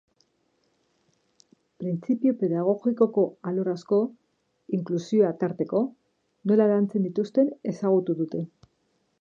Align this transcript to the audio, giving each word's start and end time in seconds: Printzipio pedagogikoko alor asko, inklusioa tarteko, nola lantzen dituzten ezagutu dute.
Printzipio 1.83 2.33
pedagogikoko 2.39 3.25
alor 3.51 3.71
asko, 3.75 3.99
inklusioa 4.79 5.31
tarteko, 5.45 5.83
nola 6.53 6.71
lantzen 6.75 7.09
dituzten 7.11 7.57
ezagutu 7.75 8.19
dute. 8.25 8.47